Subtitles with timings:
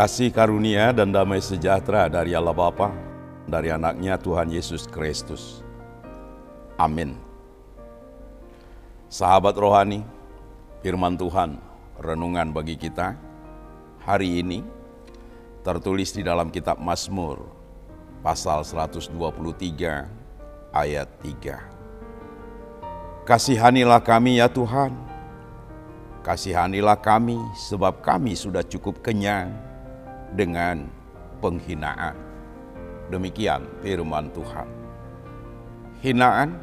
[0.00, 2.88] Kasih karunia dan damai sejahtera dari Allah Bapa,
[3.44, 5.60] dari anaknya Tuhan Yesus Kristus.
[6.80, 7.20] Amin.
[9.12, 10.00] Sahabat rohani,
[10.80, 11.60] firman Tuhan,
[12.00, 13.12] renungan bagi kita
[14.00, 14.64] hari ini
[15.60, 17.44] tertulis di dalam kitab Mazmur
[18.24, 19.12] pasal 123
[20.72, 23.28] ayat 3.
[23.28, 24.96] Kasihanilah kami ya Tuhan,
[26.24, 29.68] kasihanilah kami sebab kami sudah cukup kenyang
[30.34, 30.86] dengan
[31.42, 32.14] penghinaan.
[33.10, 34.68] Demikian firman Tuhan.
[36.00, 36.56] Hinaan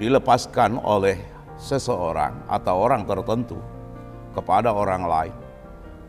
[0.00, 1.20] dilepaskan oleh
[1.60, 3.60] seseorang atau orang tertentu
[4.32, 5.36] kepada orang lain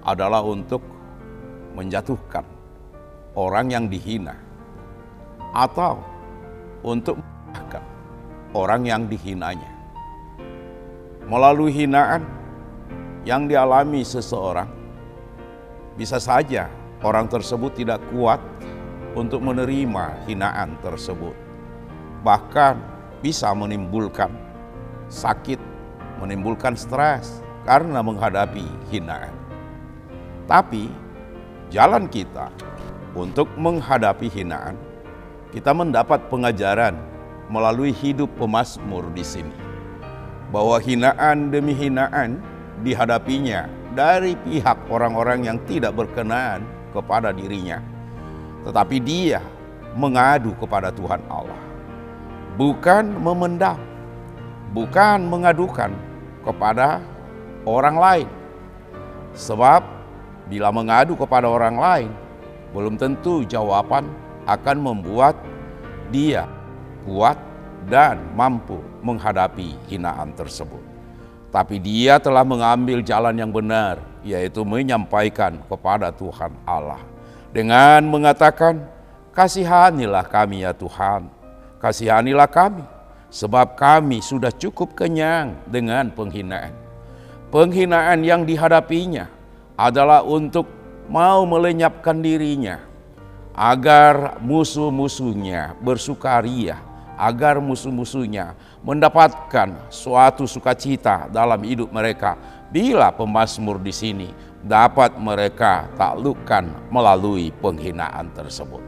[0.01, 0.79] adalah untuk
[1.75, 2.47] menjatuhkan
[3.35, 4.33] orang yang dihina
[5.51, 5.99] atau
[6.81, 7.83] untuk menjatuhkan
[8.55, 9.71] orang yang dihinanya.
[11.27, 12.23] Melalui hinaan
[13.23, 14.67] yang dialami seseorang,
[16.01, 16.65] bisa saja
[17.05, 18.41] orang tersebut tidak kuat
[19.13, 21.37] untuk menerima hinaan tersebut.
[22.25, 22.73] Bahkan
[23.21, 24.33] bisa menimbulkan
[25.13, 25.61] sakit,
[26.17, 29.29] menimbulkan stres karena menghadapi hinaan.
[30.49, 30.89] Tapi
[31.69, 32.49] jalan kita
[33.13, 34.73] untuk menghadapi hinaan,
[35.53, 36.97] kita mendapat pengajaran
[37.45, 39.53] melalui hidup pemazmur di sini.
[40.49, 42.41] Bahwa hinaan demi hinaan
[42.79, 46.63] dihadapinya dari pihak orang-orang yang tidak berkenan
[46.95, 47.83] kepada dirinya.
[48.63, 49.43] Tetapi dia
[49.95, 51.59] mengadu kepada Tuhan Allah.
[52.55, 53.79] Bukan memendam,
[54.71, 55.91] bukan mengadukan
[56.47, 57.03] kepada
[57.67, 58.29] orang lain.
[59.35, 59.81] Sebab
[60.51, 62.11] bila mengadu kepada orang lain,
[62.75, 64.07] belum tentu jawaban
[64.47, 65.35] akan membuat
[66.11, 66.47] dia
[67.07, 67.39] kuat
[67.87, 70.90] dan mampu menghadapi hinaan tersebut.
[71.51, 77.03] Tapi dia telah mengambil jalan yang benar, yaitu menyampaikan kepada Tuhan Allah.
[77.51, 78.87] Dengan mengatakan,
[79.35, 81.27] kasihanilah kami ya Tuhan,
[81.83, 82.87] kasihanilah kami,
[83.27, 86.71] sebab kami sudah cukup kenyang dengan penghinaan.
[87.51, 89.27] Penghinaan yang dihadapinya
[89.75, 90.71] adalah untuk
[91.11, 92.79] mau melenyapkan dirinya,
[93.51, 96.79] agar musuh-musuhnya bersukaria,
[97.19, 102.37] agar musuh-musuhnya mendapatkan suatu sukacita dalam hidup mereka.
[102.71, 104.29] Bila pemazmur di sini
[104.63, 108.79] dapat mereka taklukkan melalui penghinaan tersebut.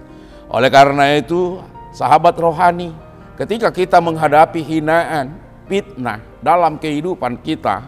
[0.53, 1.59] Oleh karena itu,
[1.91, 2.93] sahabat rohani,
[3.35, 5.35] ketika kita menghadapi hinaan,
[5.65, 7.85] fitnah dalam kehidupan kita,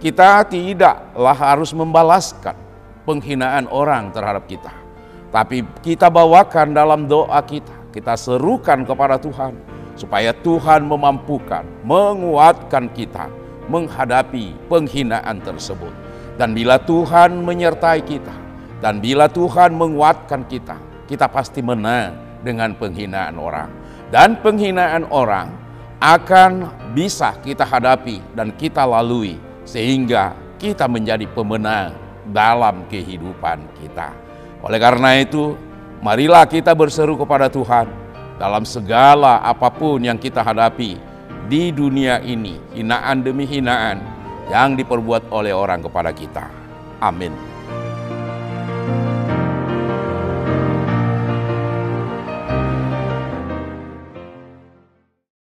[0.00, 2.56] kita tidaklah harus membalaskan
[3.04, 4.72] penghinaan orang terhadap kita.
[5.30, 13.32] Tapi kita bawakan dalam doa kita, kita serukan kepada Tuhan supaya Tuhan memampukan, menguatkan kita
[13.66, 15.90] menghadapi penghinaan tersebut.
[16.36, 18.36] Dan bila Tuhan menyertai kita,
[18.84, 20.76] dan bila Tuhan menguatkan kita,
[21.08, 22.12] kita pasti menang
[22.44, 23.72] dengan penghinaan orang.
[24.12, 25.50] Dan penghinaan orang
[25.98, 31.96] akan bisa kita hadapi dan kita lalui sehingga kita menjadi pemenang
[32.30, 34.12] dalam kehidupan kita.
[34.62, 35.56] Oleh karena itu,
[36.04, 38.05] marilah kita berseru kepada Tuhan
[38.36, 41.00] dalam segala apa pun yang kita hadapi
[41.48, 44.02] di dunia ini, hinaan demi hinaan
[44.52, 46.46] yang diperbuat oleh orang kepada kita.
[47.00, 47.55] Amin.